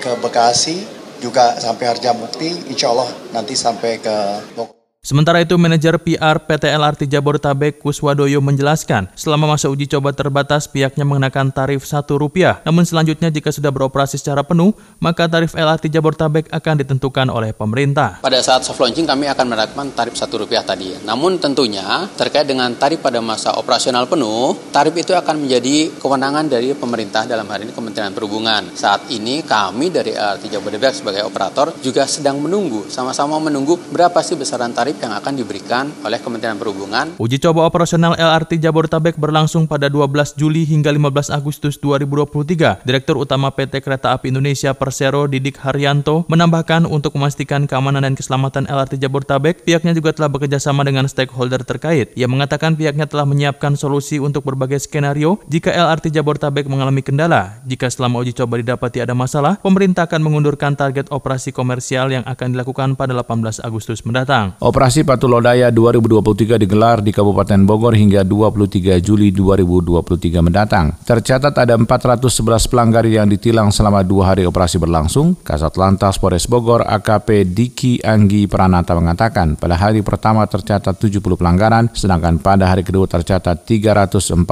ke 0.00 0.10
Bekasi 0.24 0.96
juga 1.20 1.56
sampai 1.60 1.84
Harjamukti, 1.88 2.70
insya 2.72 2.92
Allah 2.92 3.08
nanti 3.32 3.56
sampai 3.56 4.00
ke 4.00 4.16
Bogor. 4.56 4.75
Sementara 5.06 5.38
itu, 5.38 5.54
manajer 5.54 5.94
PR 6.02 6.42
PT 6.42 6.66
LRT 6.66 7.06
Jabodetabek 7.06 7.78
Kuswadoyo 7.78 8.42
menjelaskan, 8.42 9.06
selama 9.14 9.54
masa 9.54 9.70
uji 9.70 9.86
coba 9.86 10.10
terbatas 10.10 10.66
pihaknya 10.66 11.06
mengenakan 11.06 11.54
tarif 11.54 11.86
Rp1. 11.86 12.66
Namun 12.66 12.82
selanjutnya 12.82 13.30
jika 13.30 13.54
sudah 13.54 13.70
beroperasi 13.70 14.18
secara 14.18 14.42
penuh, 14.42 14.74
maka 14.98 15.30
tarif 15.30 15.54
LRT 15.54 15.94
Jabodetabek 15.94 16.50
akan 16.50 16.74
ditentukan 16.82 17.30
oleh 17.30 17.54
pemerintah. 17.54 18.18
Pada 18.18 18.42
saat 18.42 18.66
soft 18.66 18.82
launching 18.82 19.06
kami 19.06 19.30
akan 19.30 19.46
menerapkan 19.46 19.94
tarif 19.94 20.18
Rp1 20.18 20.66
tadi. 20.66 20.98
Namun 21.06 21.38
tentunya 21.38 22.10
terkait 22.18 22.50
dengan 22.50 22.74
tarif 22.74 22.98
pada 22.98 23.22
masa 23.22 23.54
operasional 23.62 24.10
penuh, 24.10 24.58
tarif 24.74 24.98
itu 24.98 25.14
akan 25.14 25.46
menjadi 25.46 26.02
kewenangan 26.02 26.50
dari 26.50 26.74
pemerintah 26.74 27.30
dalam 27.30 27.46
hari 27.46 27.70
ini 27.70 27.70
Kementerian 27.70 28.10
Perhubungan. 28.10 28.74
Saat 28.74 29.06
ini 29.14 29.46
kami 29.46 29.86
dari 29.86 30.18
LRT 30.18 30.50
Jabodetabek 30.50 30.98
sebagai 30.98 31.22
operator 31.22 31.70
juga 31.78 32.10
sedang 32.10 32.42
menunggu, 32.42 32.90
sama-sama 32.90 33.38
menunggu 33.38 33.78
berapa 33.94 34.18
sih 34.18 34.34
besaran 34.34 34.74
tarif 34.74 34.95
yang 34.98 35.12
akan 35.12 35.36
diberikan 35.36 35.92
oleh 36.02 36.18
Kementerian 36.18 36.56
Perhubungan. 36.56 37.14
Uji 37.20 37.38
coba 37.38 37.68
operasional 37.68 38.16
LRT 38.16 38.58
Jabodetabek 38.58 39.20
berlangsung 39.20 39.68
pada 39.68 39.86
12 39.86 40.34
Juli 40.34 40.66
hingga 40.66 40.90
15 40.90 41.30
Agustus 41.30 41.78
2023. 41.78 42.82
Direktur 42.82 43.20
Utama 43.20 43.52
PT 43.54 43.84
Kereta 43.84 44.16
Api 44.16 44.32
Indonesia 44.34 44.74
Persero 44.74 45.30
Didik 45.30 45.62
Haryanto 45.62 46.26
menambahkan 46.26 46.88
untuk 46.88 47.14
memastikan 47.14 47.68
keamanan 47.70 48.02
dan 48.02 48.18
keselamatan 48.18 48.66
LRT 48.66 48.98
Jabodetabek, 48.98 49.62
pihaknya 49.62 49.94
juga 49.94 50.10
telah 50.10 50.32
bekerjasama 50.32 50.82
dengan 50.82 51.06
stakeholder 51.06 51.62
terkait. 51.62 52.10
Ia 52.18 52.26
mengatakan 52.26 52.74
pihaknya 52.74 53.06
telah 53.06 53.28
menyiapkan 53.28 53.78
solusi 53.78 54.18
untuk 54.18 54.42
berbagai 54.42 54.82
skenario 54.82 55.38
jika 55.46 55.70
LRT 55.70 56.10
Jabodetabek 56.10 56.66
mengalami 56.66 57.04
kendala. 57.04 57.62
Jika 57.68 57.86
selama 57.92 58.24
uji 58.24 58.34
coba 58.34 58.58
didapati 58.58 59.04
ada 59.04 59.14
masalah, 59.14 59.60
pemerintah 59.60 60.08
akan 60.08 60.20
mengundurkan 60.24 60.74
target 60.74 61.12
operasi 61.12 61.52
komersial 61.52 62.08
yang 62.10 62.24
akan 62.26 62.56
dilakukan 62.56 62.96
pada 62.96 63.12
18 63.14 63.60
Agustus 63.60 64.02
mendatang. 64.02 64.56
Operasi 64.62 64.85
Operasi 64.86 65.02
Patulodaya 65.02 65.74
2023 65.74 66.62
digelar 66.62 67.02
di 67.02 67.10
Kabupaten 67.10 67.58
Bogor 67.66 67.98
hingga 67.98 68.22
23 68.22 69.02
Juli 69.02 69.34
2023 69.34 70.38
mendatang. 70.38 70.94
Tercatat 71.02 71.58
ada 71.58 71.74
411 71.74 72.70
pelanggar 72.70 73.02
yang 73.02 73.26
ditilang 73.26 73.74
selama 73.74 74.06
dua 74.06 74.30
hari 74.30 74.46
operasi 74.46 74.78
berlangsung. 74.78 75.34
Kasat 75.42 75.74
Lantas 75.74 76.22
Polres 76.22 76.46
Bogor 76.46 76.86
AKP 76.86 77.50
Diki 77.50 77.98
Anggi 77.98 78.46
Pranata 78.46 78.94
mengatakan 78.94 79.58
pada 79.58 79.74
hari 79.74 80.06
pertama 80.06 80.46
tercatat 80.46 80.94
70 80.94 81.18
pelanggaran, 81.34 81.90
sedangkan 81.90 82.38
pada 82.38 82.70
hari 82.70 82.86
kedua 82.86 83.10
tercatat 83.10 83.66
341 83.66 84.46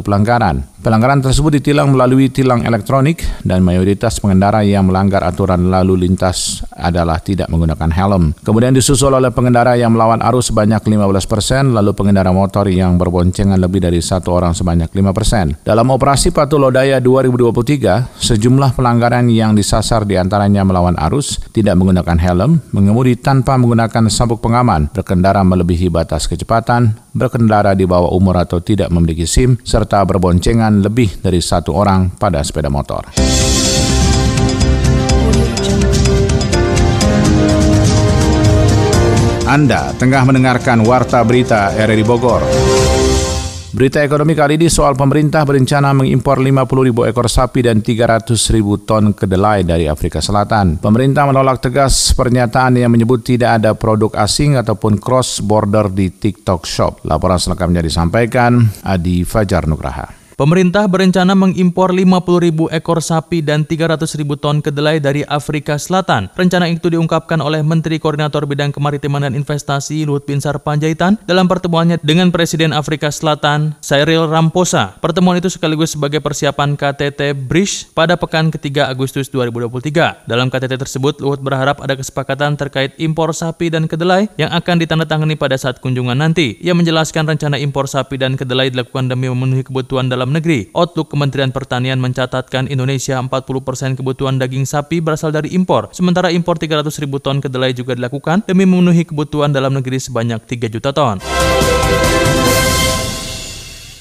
pelanggaran. 0.00 0.64
Pelanggaran 0.80 1.20
tersebut 1.20 1.60
ditilang 1.60 1.92
melalui 1.92 2.32
tilang 2.32 2.64
elektronik 2.64 3.20
dan 3.44 3.60
mayoritas 3.60 4.16
pengendara 4.16 4.64
yang 4.64 4.88
melanggar 4.88 5.20
aturan 5.28 5.68
lalu 5.68 6.08
lintas 6.08 6.64
adalah 6.72 7.20
tidak 7.20 7.52
menggunakan 7.52 7.92
helm. 7.92 8.32
Kemudian 8.40 8.72
disusul 8.72 9.12
oleh 9.12 9.28
pengendara 9.28 9.47
pengendara 9.48 9.80
yang 9.80 9.96
melawan 9.96 10.20
arus 10.28 10.52
sebanyak 10.52 10.84
15 10.84 11.24
persen, 11.24 11.72
lalu 11.72 11.96
pengendara 11.96 12.28
motor 12.36 12.68
yang 12.68 13.00
berboncengan 13.00 13.56
lebih 13.56 13.80
dari 13.80 14.04
satu 14.04 14.36
orang 14.36 14.52
sebanyak 14.52 14.92
5 14.92 15.16
persen. 15.16 15.56
Dalam 15.64 15.88
operasi 15.88 16.36
Patulodaya 16.36 17.00
2023, 17.00 18.12
sejumlah 18.20 18.76
pelanggaran 18.76 19.24
yang 19.32 19.56
disasar 19.56 20.04
di 20.04 20.20
antaranya 20.20 20.68
melawan 20.68 21.00
arus, 21.08 21.40
tidak 21.56 21.80
menggunakan 21.80 22.20
helm, 22.20 22.60
mengemudi 22.76 23.16
tanpa 23.16 23.56
menggunakan 23.56 24.12
sabuk 24.12 24.44
pengaman, 24.44 24.92
berkendara 24.92 25.40
melebihi 25.40 25.88
batas 25.88 26.28
kecepatan, 26.28 27.00
berkendara 27.16 27.72
di 27.72 27.88
bawah 27.88 28.12
umur 28.12 28.44
atau 28.44 28.60
tidak 28.60 28.92
memiliki 28.92 29.24
SIM, 29.24 29.56
serta 29.64 30.04
berboncengan 30.04 30.84
lebih 30.84 31.24
dari 31.24 31.40
satu 31.40 31.72
orang 31.72 32.12
pada 32.20 32.44
sepeda 32.44 32.68
motor. 32.68 33.16
Anda 39.48 39.96
tengah 39.96 40.28
mendengarkan 40.28 40.84
Warta 40.84 41.24
Berita 41.24 41.72
RRI 41.72 42.04
Bogor. 42.04 42.44
Berita 43.72 44.04
ekonomi 44.04 44.36
kali 44.36 44.60
ini 44.60 44.68
soal 44.68 44.92
pemerintah 44.92 45.40
berencana 45.48 45.96
mengimpor 45.96 46.36
50 46.36 46.68
ribu 46.84 47.08
ekor 47.08 47.32
sapi 47.32 47.64
dan 47.64 47.80
300 47.80 48.28
ribu 48.52 48.76
ton 48.84 49.16
kedelai 49.16 49.64
dari 49.64 49.88
Afrika 49.88 50.20
Selatan. 50.20 50.76
Pemerintah 50.76 51.24
menolak 51.24 51.64
tegas 51.64 52.12
pernyataan 52.12 52.76
yang 52.76 52.92
menyebut 52.92 53.24
tidak 53.24 53.64
ada 53.64 53.72
produk 53.72 54.20
asing 54.20 54.60
ataupun 54.60 55.00
cross 55.00 55.40
border 55.40 55.88
di 55.88 56.12
TikTok 56.12 56.68
Shop. 56.68 57.00
Laporan 57.08 57.40
selengkapnya 57.40 57.80
disampaikan 57.80 58.68
Adi 58.84 59.24
Fajar 59.24 59.64
Nugraha. 59.64 60.17
Pemerintah 60.38 60.86
berencana 60.86 61.34
mengimpor 61.34 61.90
50 61.90 62.46
ribu 62.46 62.70
ekor 62.70 63.02
sapi 63.02 63.42
dan 63.42 63.66
300 63.66 64.06
ribu 64.14 64.38
ton 64.38 64.62
kedelai 64.62 65.02
dari 65.02 65.26
Afrika 65.26 65.74
Selatan. 65.74 66.30
Rencana 66.30 66.70
itu 66.70 66.86
diungkapkan 66.86 67.42
oleh 67.42 67.58
Menteri 67.66 67.98
Koordinator 67.98 68.46
Bidang 68.46 68.70
Kemaritiman 68.70 69.26
dan 69.26 69.34
Investasi 69.34 70.06
Luhut 70.06 70.22
Binsar 70.30 70.62
Panjaitan 70.62 71.18
dalam 71.26 71.50
pertemuannya 71.50 71.98
dengan 72.06 72.30
Presiden 72.30 72.70
Afrika 72.70 73.10
Selatan 73.10 73.74
Cyril 73.82 74.30
Ramaphosa. 74.30 74.94
Pertemuan 75.02 75.42
itu 75.42 75.50
sekaligus 75.50 75.98
sebagai 75.98 76.22
persiapan 76.22 76.78
KTT 76.78 77.34
Bridge 77.34 77.90
pada 77.90 78.14
pekan 78.14 78.54
ketiga 78.54 78.86
Agustus 78.86 79.26
2023. 79.34 80.22
Dalam 80.30 80.54
KTT 80.54 80.78
tersebut, 80.78 81.18
Luhut 81.18 81.42
berharap 81.42 81.82
ada 81.82 81.98
kesepakatan 81.98 82.54
terkait 82.54 82.94
impor 83.02 83.34
sapi 83.34 83.74
dan 83.74 83.90
kedelai 83.90 84.30
yang 84.38 84.54
akan 84.54 84.86
ditandatangani 84.86 85.34
pada 85.34 85.58
saat 85.58 85.82
kunjungan 85.82 86.14
nanti. 86.14 86.54
Ia 86.62 86.78
menjelaskan 86.78 87.26
rencana 87.26 87.58
impor 87.58 87.90
sapi 87.90 88.14
dan 88.22 88.38
kedelai 88.38 88.70
dilakukan 88.70 89.10
demi 89.10 89.26
memenuhi 89.26 89.66
kebutuhan 89.66 90.06
dalam 90.06 90.27
dalam 90.28 90.36
negeri. 90.36 90.68
Outlook 90.76 91.16
Kementerian 91.16 91.48
Pertanian 91.48 91.96
mencatatkan 91.96 92.68
Indonesia 92.68 93.16
40% 93.16 93.96
kebutuhan 93.96 94.36
daging 94.36 94.68
sapi 94.68 95.00
berasal 95.00 95.32
dari 95.32 95.56
impor, 95.56 95.88
sementara 95.96 96.28
impor 96.28 96.60
300 96.60 96.84
ribu 97.00 97.16
ton 97.16 97.40
kedelai 97.40 97.72
juga 97.72 97.96
dilakukan 97.96 98.44
demi 98.44 98.68
memenuhi 98.68 99.08
kebutuhan 99.08 99.48
dalam 99.48 99.72
negeri 99.72 99.96
sebanyak 99.96 100.44
3 100.44 100.68
juta 100.68 100.92
ton. 100.92 101.16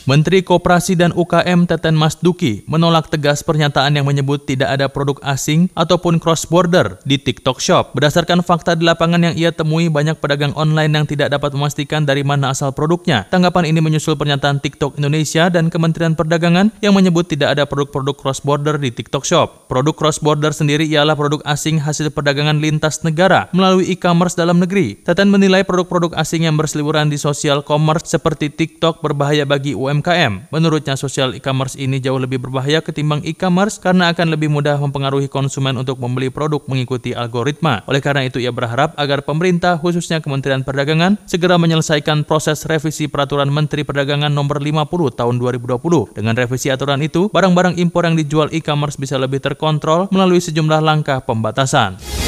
Menteri 0.07 0.39
Koperasi 0.39 0.95
dan 0.95 1.11
UKM 1.11 1.67
Teten 1.67 1.91
Mas 1.91 2.15
Duki 2.15 2.63
menolak 2.63 3.11
tegas 3.11 3.43
pernyataan 3.43 3.91
yang 3.91 4.07
menyebut 4.07 4.47
tidak 4.47 4.79
ada 4.79 4.87
produk 4.87 5.19
asing 5.19 5.67
ataupun 5.75 6.15
cross-border 6.15 6.95
di 7.03 7.19
TikTok 7.19 7.59
Shop. 7.59 7.91
Berdasarkan 7.91 8.39
fakta 8.39 8.79
di 8.79 8.87
lapangan 8.87 9.19
yang 9.19 9.35
ia 9.35 9.51
temui, 9.51 9.91
banyak 9.91 10.15
pedagang 10.15 10.55
online 10.55 10.95
yang 10.95 11.03
tidak 11.03 11.35
dapat 11.35 11.51
memastikan 11.51 12.07
dari 12.07 12.23
mana 12.23 12.55
asal 12.55 12.71
produknya. 12.71 13.27
Tanggapan 13.27 13.67
ini 13.67 13.83
menyusul 13.83 14.15
pernyataan 14.15 14.63
TikTok 14.63 14.95
Indonesia 14.95 15.51
dan 15.51 15.67
Kementerian 15.67 16.15
Perdagangan 16.15 16.71
yang 16.79 16.95
menyebut 16.95 17.27
tidak 17.27 17.59
ada 17.59 17.67
produk-produk 17.67 18.15
cross-border 18.15 18.79
di 18.79 18.95
TikTok 18.95 19.27
Shop. 19.27 19.67
Produk 19.67 19.91
cross-border 19.91 20.55
sendiri 20.55 20.87
ialah 20.87 21.19
produk 21.19 21.43
asing 21.43 21.83
hasil 21.83 22.15
perdagangan 22.15 22.63
lintas 22.63 23.03
negara 23.03 23.51
melalui 23.51 23.91
e-commerce 23.91 24.39
dalam 24.39 24.63
negeri. 24.63 25.03
Teten 25.03 25.27
menilai 25.27 25.67
produk-produk 25.67 26.15
asing 26.15 26.47
yang 26.47 26.55
berseliweran 26.55 27.11
di 27.11 27.19
sosial 27.19 27.59
commerce 27.59 28.07
seperti 28.07 28.47
TikTok 28.47 29.03
berbahaya 29.03 29.43
bagi 29.43 29.75
UMKM 29.75 29.96
UMKM. 29.97 30.53
Menurutnya 30.53 30.93
sosial 30.93 31.33
e-commerce 31.33 31.73
ini 31.73 31.97
jauh 31.97 32.21
lebih 32.21 32.37
berbahaya 32.37 32.85
ketimbang 32.85 33.25
e-commerce 33.25 33.81
karena 33.81 34.13
akan 34.13 34.29
lebih 34.29 34.53
mudah 34.53 34.77
mempengaruhi 34.77 35.25
konsumen 35.25 35.73
untuk 35.73 35.97
membeli 35.97 36.29
produk 36.29 36.61
mengikuti 36.69 37.17
algoritma. 37.17 37.81
Oleh 37.89 37.97
karena 37.97 38.29
itu 38.29 38.37
ia 38.37 38.53
berharap 38.53 38.93
agar 38.95 39.25
pemerintah 39.25 39.81
khususnya 39.81 40.21
Kementerian 40.21 40.61
Perdagangan 40.61 41.17
segera 41.25 41.57
menyelesaikan 41.57 42.29
proses 42.29 42.61
revisi 42.69 43.09
peraturan 43.09 43.49
Menteri 43.49 43.81
Perdagangan 43.81 44.29
nomor 44.29 44.61
50 44.61 45.17
tahun 45.17 45.35
2020. 45.41 46.13
Dengan 46.13 46.33
revisi 46.37 46.69
aturan 46.69 47.01
itu, 47.01 47.33
barang-barang 47.33 47.81
impor 47.81 48.05
yang 48.05 48.13
dijual 48.13 48.53
e-commerce 48.53 49.01
bisa 49.01 49.17
lebih 49.17 49.41
terkontrol 49.41 50.13
melalui 50.13 50.37
sejumlah 50.37 50.79
langkah 50.83 51.25
pembatasan. 51.25 52.26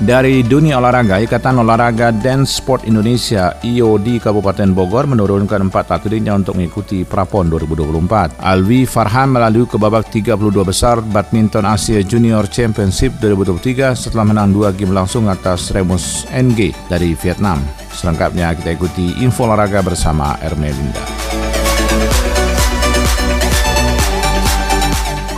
Dari 0.00 0.40
dunia 0.40 0.80
olahraga, 0.80 1.20
Ikatan 1.20 1.60
Olahraga 1.60 2.08
dan 2.08 2.48
Sport 2.48 2.88
Indonesia 2.88 3.60
IOD 3.60 4.24
Kabupaten 4.24 4.72
Bogor 4.72 5.04
menurunkan 5.04 5.68
empat 5.68 5.92
atletnya 5.92 6.32
untuk 6.32 6.56
mengikuti 6.56 7.04
Prapon 7.04 7.52
2024. 7.52 8.40
Alwi 8.40 8.88
Farhan 8.88 9.36
melalui 9.36 9.68
ke 9.68 9.76
babak 9.76 10.08
32 10.08 10.40
besar 10.64 11.04
Badminton 11.04 11.68
Asia 11.68 12.00
Junior 12.00 12.48
Championship 12.48 13.12
2023 13.20 13.92
setelah 13.92 14.24
menang 14.24 14.56
dua 14.56 14.72
game 14.72 14.96
langsung 14.96 15.28
atas 15.28 15.68
Remus 15.68 16.24
NG 16.32 16.72
dari 16.88 17.12
Vietnam. 17.12 17.60
Selengkapnya 17.92 18.56
kita 18.56 18.80
ikuti 18.80 19.20
info 19.20 19.44
olahraga 19.44 19.84
bersama 19.84 20.32
Ermelinda. 20.40 21.49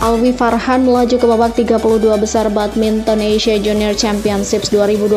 Alwi 0.03 0.35
Farhan 0.35 0.83
melaju 0.83 1.15
ke 1.15 1.27
babak 1.31 1.55
32 1.55 1.79
besar 2.19 2.51
Badminton 2.51 3.23
Asia 3.23 3.55
Junior 3.55 3.95
Championships 3.95 4.75
2023 4.75 5.15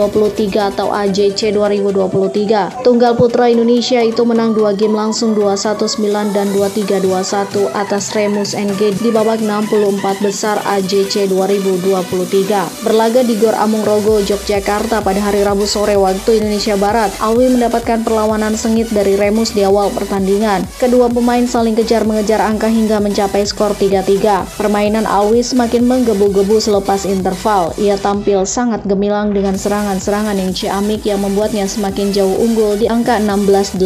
atau 0.62 0.94
AJC 0.94 1.58
2023. 1.58 2.86
Tunggal 2.86 3.18
putra 3.18 3.50
Indonesia 3.50 3.98
itu 4.06 4.22
menang 4.22 4.54
dua 4.54 4.78
game 4.78 4.94
langsung 4.94 5.34
2-1-9 5.34 6.38
dan 6.38 6.54
2-3-2-1 6.54 7.66
atas 7.74 8.14
Remus 8.14 8.54
NG 8.54 8.94
di 9.02 9.10
babak 9.10 9.42
64 9.42 10.22
besar 10.22 10.62
AJC 10.62 11.34
2023. 11.34 12.86
Berlaga 12.86 13.26
di 13.26 13.42
Gor 13.42 13.58
Amung 13.58 13.82
Rogo, 13.82 14.22
Yogyakarta 14.22 15.02
pada 15.02 15.18
hari 15.18 15.42
Rabu 15.42 15.66
sore 15.66 15.98
waktu 15.98 16.46
Indonesia 16.46 16.78
Barat, 16.78 17.10
Alwi 17.26 17.50
mendapatkan 17.50 18.06
perlawanan 18.06 18.54
sengit 18.54 18.94
dari 18.94 19.18
Remus 19.18 19.50
di 19.50 19.66
awal 19.66 19.90
pertandingan. 19.98 20.62
Kedua 20.78 21.10
pemain 21.10 21.50
saling 21.50 21.74
kejar 21.74 22.06
mengejar 22.06 22.38
angka 22.38 22.70
hingga 22.70 23.02
mencapai 23.02 23.42
skor 23.50 23.74
3-3. 23.74 24.46
Permainan 24.76 25.08
Alwi 25.08 25.40
semakin 25.40 25.88
menggebu-gebu 25.88 26.60
selepas 26.60 27.08
interval. 27.08 27.72
Ia 27.80 27.96
tampil 27.96 28.44
sangat 28.44 28.84
gemilang 28.84 29.32
dengan 29.32 29.56
serangan-serangan 29.56 30.36
yang 30.36 30.52
ciamik 30.52 31.08
yang 31.08 31.24
membuatnya 31.24 31.64
semakin 31.64 32.12
jauh 32.12 32.36
unggul 32.44 32.76
di 32.76 32.92
angka 32.92 33.16
16-8. 33.24 33.80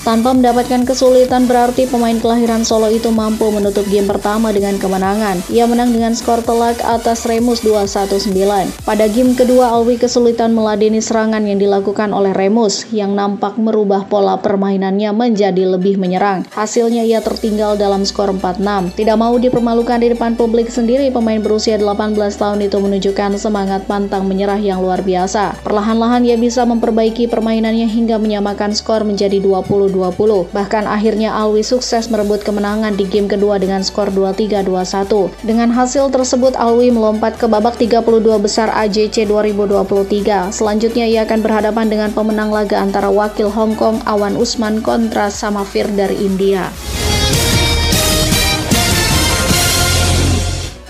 Tanpa 0.00 0.32
mendapatkan 0.32 0.88
kesulitan 0.88 1.44
berarti 1.44 1.84
pemain 1.84 2.16
kelahiran 2.16 2.64
Solo 2.64 2.88
itu 2.88 3.12
mampu 3.12 3.52
menutup 3.52 3.84
game 3.92 4.08
pertama 4.08 4.48
dengan 4.48 4.80
kemenangan. 4.80 5.44
Ia 5.52 5.68
menang 5.68 5.92
dengan 5.92 6.16
skor 6.16 6.40
telak 6.40 6.80
atas 6.88 7.28
Remus 7.28 7.60
2-1-9. 7.60 8.32
Pada 8.88 9.12
game 9.12 9.36
kedua 9.36 9.76
Alwi 9.76 10.00
kesulitan 10.00 10.56
meladeni 10.56 11.04
serangan 11.04 11.44
yang 11.44 11.60
dilakukan 11.60 12.16
oleh 12.16 12.32
Remus 12.32 12.88
yang 12.96 13.12
nampak 13.12 13.60
merubah 13.60 14.08
pola 14.08 14.40
permainannya 14.40 15.12
menjadi 15.12 15.68
lebih 15.68 16.00
menyerang. 16.00 16.48
Hasilnya 16.56 17.04
ia 17.04 17.20
tertinggal 17.20 17.76
dalam 17.76 18.08
skor 18.08 18.32
4-6. 18.32 18.96
Tidak 18.96 19.20
mau 19.20 19.36
dipermalukan 19.36 20.00
di 20.00 20.16
depan 20.16 20.29
depan 20.30 20.46
publik 20.46 20.70
sendiri, 20.70 21.10
pemain 21.10 21.42
berusia 21.42 21.74
18 21.74 22.14
tahun 22.14 22.62
itu 22.62 22.78
menunjukkan 22.78 23.34
semangat 23.34 23.90
pantang 23.90 24.30
menyerah 24.30 24.62
yang 24.62 24.78
luar 24.78 25.02
biasa. 25.02 25.58
Perlahan-lahan 25.66 26.22
ia 26.22 26.38
bisa 26.38 26.62
memperbaiki 26.62 27.26
permainannya 27.26 27.90
hingga 27.90 28.14
menyamakan 28.22 28.70
skor 28.70 29.02
menjadi 29.02 29.42
20-20. 29.42 30.54
Bahkan 30.54 30.86
akhirnya 30.86 31.34
Alwi 31.34 31.66
sukses 31.66 32.06
merebut 32.06 32.46
kemenangan 32.46 32.94
di 32.94 33.10
game 33.10 33.26
kedua 33.26 33.58
dengan 33.58 33.82
skor 33.82 34.14
2-3-2-1. 34.14 35.34
Dengan 35.42 35.74
hasil 35.74 36.14
tersebut, 36.14 36.54
Alwi 36.54 36.94
melompat 36.94 37.34
ke 37.34 37.50
babak 37.50 37.74
32 37.74 38.38
besar 38.38 38.70
AJC 38.70 39.26
2023. 39.26 40.54
Selanjutnya 40.54 41.10
ia 41.10 41.26
akan 41.26 41.42
berhadapan 41.42 41.90
dengan 41.90 42.14
pemenang 42.14 42.54
laga 42.54 42.78
antara 42.78 43.10
wakil 43.10 43.50
Hong 43.50 43.74
Kong 43.74 43.98
Awan 44.06 44.38
Usman 44.38 44.78
kontra 44.78 45.26
Samafir 45.26 45.90
dari 45.90 46.22
India. 46.22 46.70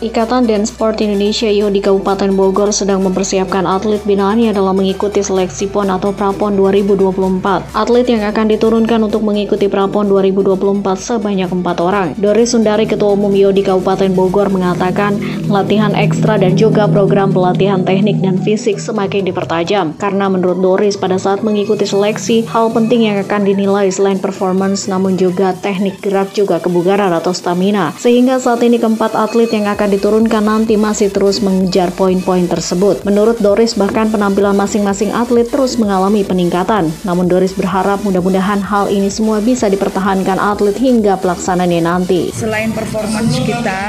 Ikatan 0.01 0.49
Dance 0.49 0.73
Sport 0.73 1.05
Indonesia 1.05 1.45
IO 1.45 1.69
di 1.69 1.85
Kabupaten 1.85 2.33
Bogor 2.33 2.73
sedang 2.73 3.05
mempersiapkan 3.05 3.69
atlet 3.69 4.01
binaannya 4.09 4.49
dalam 4.49 4.73
mengikuti 4.73 5.21
seleksi 5.21 5.69
PON 5.69 5.93
atau 5.93 6.17
Prapon 6.17 6.57
2024. 6.57 7.77
Atlet 7.77 8.09
yang 8.09 8.25
akan 8.25 8.49
diturunkan 8.49 8.97
untuk 9.05 9.21
mengikuti 9.21 9.69
Prapon 9.69 10.09
2024 10.09 10.81
sebanyak 10.97 11.53
empat 11.53 11.77
orang. 11.85 12.17
Doris 12.17 12.57
Sundari, 12.57 12.89
Ketua 12.89 13.13
Umum 13.13 13.29
IO 13.37 13.53
di 13.53 13.61
Kabupaten 13.61 14.09
Bogor 14.17 14.49
mengatakan 14.49 15.21
latihan 15.53 15.93
ekstra 15.93 16.41
dan 16.41 16.57
juga 16.57 16.89
program 16.89 17.29
pelatihan 17.37 17.85
teknik 17.85 18.25
dan 18.25 18.41
fisik 18.41 18.81
semakin 18.81 19.29
dipertajam. 19.29 19.93
Karena 20.01 20.33
menurut 20.33 20.65
Doris 20.65 20.97
pada 20.97 21.21
saat 21.21 21.45
mengikuti 21.45 21.85
seleksi, 21.85 22.49
hal 22.49 22.73
penting 22.73 23.05
yang 23.05 23.21
akan 23.21 23.45
dinilai 23.45 23.93
selain 23.93 24.17
performance 24.17 24.89
namun 24.89 25.21
juga 25.21 25.53
teknik 25.61 26.01
gerak 26.01 26.33
juga 26.33 26.57
kebugaran 26.57 27.13
atau 27.13 27.37
stamina. 27.37 27.93
Sehingga 28.01 28.41
saat 28.41 28.65
ini 28.65 28.81
keempat 28.81 29.13
atlet 29.13 29.53
yang 29.53 29.69
akan 29.69 29.90
diturunkan 29.91 30.47
nanti 30.47 30.79
masih 30.79 31.11
terus 31.11 31.43
mengejar 31.43 31.91
poin-poin 31.91 32.47
tersebut. 32.47 33.03
Menurut 33.03 33.43
Doris, 33.43 33.75
bahkan 33.75 34.07
penampilan 34.09 34.55
masing-masing 34.55 35.11
atlet 35.11 35.51
terus 35.51 35.75
mengalami 35.75 36.23
peningkatan. 36.23 36.95
Namun 37.03 37.27
Doris 37.27 37.51
berharap 37.53 38.07
mudah-mudahan 38.07 38.63
hal 38.63 38.87
ini 38.87 39.11
semua 39.11 39.43
bisa 39.43 39.67
dipertahankan 39.67 40.39
atlet 40.39 40.79
hingga 40.79 41.19
pelaksanaannya 41.19 41.83
nanti. 41.83 42.31
Selain 42.31 42.71
performance 42.71 43.35
kita, 43.43 43.83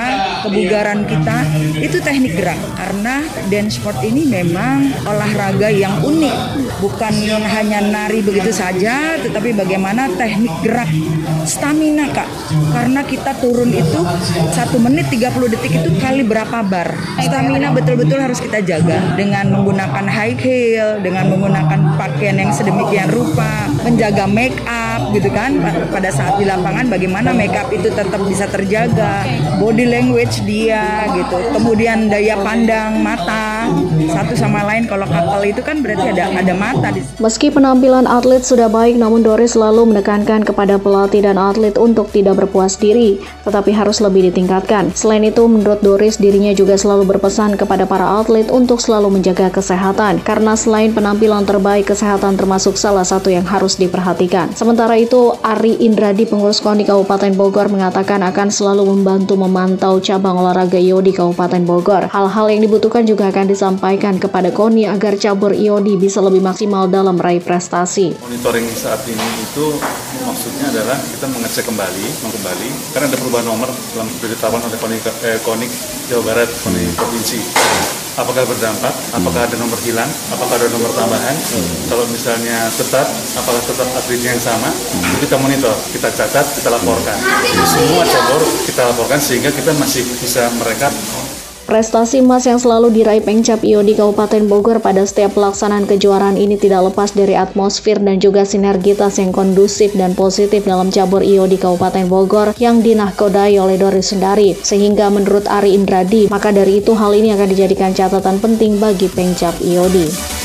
kebugaran 0.50 1.06
kita, 1.06 1.38
itu 1.78 2.02
teknik 2.02 2.34
gerak. 2.34 2.58
Karena 2.74 3.22
dance 3.54 3.78
sport 3.78 4.02
ini 4.02 4.26
memang 4.26 4.90
olahraga 5.06 5.70
yang 5.70 6.02
unik. 6.02 6.36
Bukan 6.82 7.14
hanya 7.30 7.80
nari 7.86 8.26
begitu 8.26 8.50
saja, 8.50 9.22
tetapi 9.22 9.54
bagaimana 9.54 10.10
teknik 10.18 10.52
gerak. 10.66 10.90
Stamina, 11.46 12.10
Kak. 12.10 12.30
Karena 12.74 13.06
kita 13.06 13.38
turun 13.38 13.70
itu 13.70 14.00
satu 14.56 14.82
menit 14.82 15.12
30 15.12 15.52
detik 15.52 15.74
itu 15.78 15.90
kali 15.96 16.28
berapa 16.28 16.60
bar. 16.68 16.92
Stamina 17.24 17.72
betul-betul 17.72 18.20
harus 18.20 18.44
kita 18.44 18.60
jaga 18.60 19.16
dengan 19.16 19.48
menggunakan 19.56 20.06
high 20.12 20.36
heel, 20.36 21.00
dengan 21.00 21.32
menggunakan 21.32 21.96
pakaian 21.96 22.36
yang 22.36 22.52
sedemikian 22.52 23.08
rupa, 23.08 23.72
menjaga 23.88 24.28
make 24.28 24.60
up 24.68 24.91
gitu 25.14 25.30
kan 25.30 25.62
pada 25.94 26.10
saat 26.10 26.42
di 26.42 26.50
lapangan 26.50 26.90
bagaimana 26.90 27.30
make 27.32 27.54
up 27.54 27.70
itu 27.70 27.88
tetap 27.92 28.22
bisa 28.26 28.50
terjaga, 28.50 29.28
body 29.62 29.86
language 29.86 30.42
dia 30.44 31.06
gitu. 31.14 31.38
Kemudian 31.54 32.10
daya 32.10 32.40
pandang 32.42 33.04
mata 33.04 33.70
satu 34.10 34.34
sama 34.34 34.66
lain 34.66 34.90
kalau 34.90 35.06
kapal 35.06 35.46
itu 35.46 35.62
kan 35.62 35.86
berarti 35.86 36.18
ada 36.18 36.34
ada 36.34 36.54
mata 36.58 36.88
di 36.90 37.06
Meski 37.22 37.54
penampilan 37.54 38.10
atlet 38.10 38.42
sudah 38.42 38.66
baik 38.66 38.98
namun 38.98 39.22
Doris 39.22 39.54
selalu 39.54 39.94
menekankan 39.94 40.42
kepada 40.42 40.82
pelatih 40.82 41.22
dan 41.22 41.38
atlet 41.38 41.78
untuk 41.78 42.10
tidak 42.10 42.42
berpuas 42.42 42.80
diri, 42.82 43.22
tetapi 43.46 43.70
harus 43.76 44.02
lebih 44.02 44.34
ditingkatkan. 44.34 44.90
Selain 44.98 45.22
itu 45.22 45.46
menurut 45.46 45.86
Doris, 45.86 46.18
dirinya 46.18 46.50
juga 46.58 46.74
selalu 46.74 47.06
berpesan 47.14 47.62
kepada 47.62 47.86
para 47.86 48.18
atlet 48.18 48.50
untuk 48.50 48.82
selalu 48.82 49.22
menjaga 49.22 49.54
kesehatan, 49.54 50.18
karena 50.26 50.58
selain 50.58 50.90
penampilan 50.90 51.46
terbaik, 51.46 51.94
kesehatan 51.94 52.42
termasuk 52.42 52.74
salah 52.74 53.06
satu 53.06 53.30
yang 53.30 53.46
harus 53.46 53.78
diperhatikan. 53.78 54.50
Sementara 54.58 54.81
itu, 54.98 55.38
Ari 55.46 55.86
Indradi, 55.86 56.26
pengurus 56.26 56.58
KONI 56.66 56.90
Kabupaten 56.90 57.30
Bogor, 57.38 57.70
mengatakan 57.70 58.26
akan 58.26 58.50
selalu 58.50 58.90
membantu 58.90 59.38
memantau 59.38 60.02
cabang 60.02 60.42
olahraga 60.42 60.82
IO 60.82 60.98
di 61.06 61.14
Kabupaten 61.14 61.62
Bogor. 61.62 62.10
Hal-hal 62.10 62.50
yang 62.50 62.66
dibutuhkan 62.66 63.06
juga 63.06 63.30
akan 63.30 63.46
disampaikan 63.46 64.18
kepada 64.18 64.50
KONI 64.50 64.90
agar 64.90 65.22
cabur 65.22 65.54
IOD 65.54 66.02
bisa 66.02 66.18
lebih 66.26 66.42
maksimal 66.42 66.90
dalam 66.90 67.22
meraih 67.22 67.46
prestasi. 67.46 68.18
Monitoring 68.18 68.66
saat 68.74 69.06
ini 69.06 69.28
itu 69.46 69.66
maksudnya 70.26 70.74
adalah 70.74 70.98
kita 70.98 71.30
mengecek 71.30 71.70
kembali, 71.70 72.06
kembali, 72.26 72.70
karena 72.98 73.06
ada 73.06 73.18
perubahan 73.22 73.46
nomor 73.46 73.70
dalam 73.94 74.10
ditetapkan 74.10 74.66
oleh 74.66 74.80
KONI, 74.82 74.98
eh, 75.30 75.38
KONI 75.46 75.68
Jawa 76.10 76.24
Barat 76.26 76.50
hmm. 76.50 76.98
provinsi. 76.98 78.01
Apakah 78.20 78.44
berdampak? 78.44 78.92
Apakah 79.16 79.48
ada 79.48 79.56
nomor 79.56 79.80
hilang? 79.88 80.12
Apakah 80.36 80.60
ada 80.60 80.68
nomor 80.68 80.92
tambahan? 80.92 81.32
Hmm. 81.32 81.76
Kalau 81.88 82.04
misalnya 82.12 82.68
tetap, 82.76 83.08
apakah 83.40 83.62
tetap 83.64 83.88
atletnya 83.96 84.36
yang 84.36 84.44
sama? 84.44 84.68
Hmm. 84.68 85.16
Kita 85.24 85.40
monitor, 85.40 85.72
kita 85.96 86.12
catat, 86.12 86.44
kita 86.44 86.70
laporkan. 86.76 87.16
Jadi 87.48 87.64
semua 87.64 88.04
cabur 88.04 88.44
kita 88.68 88.82
laporkan 88.92 89.20
sehingga 89.24 89.50
kita 89.56 89.72
masih 89.80 90.04
bisa 90.20 90.52
merekap 90.60 90.92
Prestasi 91.72 92.20
emas 92.20 92.44
yang 92.44 92.60
selalu 92.60 92.92
diraih 92.92 93.24
Pengcap 93.24 93.64
IO 93.64 93.80
di 93.80 93.96
Kabupaten 93.96 94.44
Bogor 94.44 94.84
pada 94.84 95.08
setiap 95.08 95.40
pelaksanaan 95.40 95.88
kejuaraan 95.88 96.36
ini 96.36 96.60
tidak 96.60 96.92
lepas 96.92 97.16
dari 97.16 97.32
atmosfer 97.32 97.96
dan 97.96 98.20
juga 98.20 98.44
sinergitas 98.44 99.16
yang 99.24 99.32
kondusif 99.32 99.96
dan 99.96 100.12
positif 100.12 100.68
dalam 100.68 100.92
cabur 100.92 101.24
IO 101.24 101.48
di 101.48 101.56
Kabupaten 101.56 102.12
Bogor 102.12 102.52
yang 102.60 102.84
dinahkodai 102.84 103.56
oleh 103.56 103.80
Doris 103.80 104.12
Sundari. 104.12 104.52
Sehingga 104.52 105.08
menurut 105.08 105.48
Ari 105.48 105.72
Indradi, 105.72 106.28
maka 106.28 106.52
dari 106.52 106.84
itu 106.84 106.92
hal 106.92 107.16
ini 107.16 107.32
akan 107.32 107.48
dijadikan 107.48 107.96
catatan 107.96 108.44
penting 108.44 108.76
bagi 108.76 109.08
Pengcap 109.08 109.64
IOD. 109.64 110.41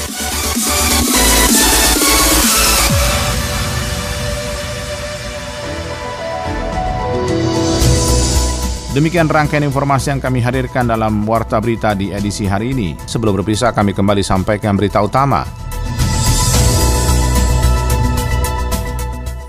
Demikian 8.96 9.28
rangkaian 9.28 9.60
informasi 9.60 10.08
yang 10.08 10.24
kami 10.24 10.40
hadirkan 10.40 10.88
dalam 10.88 11.28
Warta 11.28 11.60
Berita 11.60 11.92
di 11.92 12.16
edisi 12.16 12.48
hari 12.48 12.72
ini. 12.72 12.96
Sebelum 12.96 13.36
berpisah, 13.36 13.76
kami 13.76 13.92
kembali 13.92 14.24
sampaikan 14.24 14.72
berita 14.72 15.04
utama. 15.04 15.44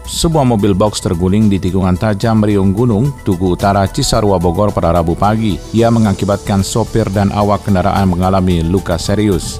Sebuah 0.04 0.44
mobil 0.44 0.76
box 0.76 1.00
terguling 1.00 1.48
di 1.48 1.64
tikungan 1.64 1.96
tajam 1.96 2.44
Riung 2.44 2.76
Gunung, 2.76 3.16
Tugu 3.24 3.56
Utara, 3.56 3.88
Cisarua, 3.88 4.36
Bogor 4.36 4.76
pada 4.76 4.92
Rabu 4.92 5.16
pagi. 5.16 5.56
Ia 5.72 5.88
mengakibatkan 5.96 6.60
sopir 6.60 7.08
dan 7.08 7.32
awak 7.32 7.72
kendaraan 7.72 8.12
mengalami 8.12 8.60
luka 8.60 9.00
serius. 9.00 9.56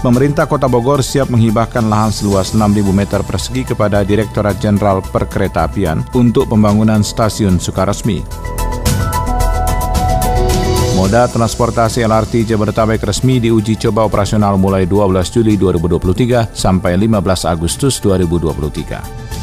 Pemerintah 0.00 0.46
Kota 0.46 0.70
Bogor 0.70 1.02
siap 1.02 1.30
menghibahkan 1.30 1.86
lahan 1.86 2.14
seluas 2.14 2.54
6.000 2.54 2.64
meter 2.94 3.20
persegi 3.26 3.62
kepada 3.66 4.02
Direktorat 4.06 4.58
Jenderal 4.62 5.02
Perkeretaapian 5.02 6.14
untuk 6.14 6.46
pembangunan 6.50 7.02
stasiun 7.02 7.58
Sukaresmi. 7.58 8.22
Moda 10.98 11.30
transportasi 11.30 12.02
LRT 12.02 12.42
Jabodetabek 12.42 12.98
resmi 13.06 13.38
diuji 13.38 13.78
coba 13.78 14.02
operasional 14.02 14.58
mulai 14.58 14.82
12 14.82 15.30
Juli 15.30 15.54
2023 15.54 16.50
sampai 16.50 16.98
15 16.98 17.46
Agustus 17.46 18.02
2023. 18.02 19.38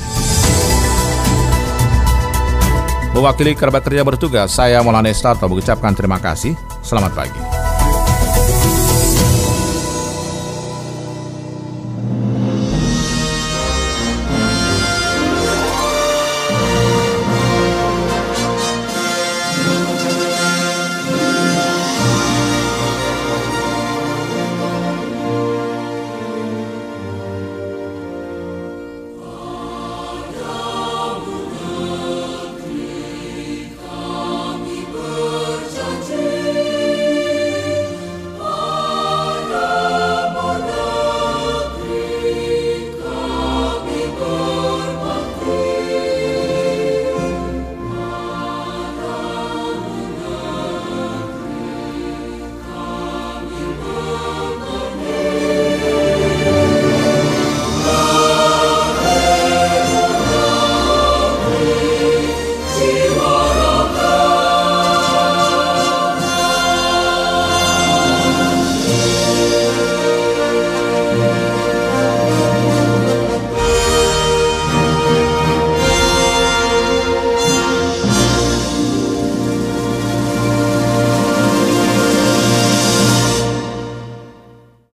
Mewakili 3.16 3.56
kerabat 3.56 3.88
kerja 3.88 4.04
bertugas, 4.04 4.52
saya 4.52 4.84
Maulana 4.84 5.08
Estarto 5.08 5.48
mengucapkan 5.48 5.96
terima 5.96 6.20
kasih. 6.20 6.60
Selamat 6.84 7.16
pagi. 7.16 7.65